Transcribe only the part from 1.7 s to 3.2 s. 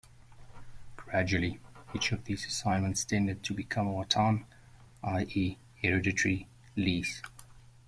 each of these assignments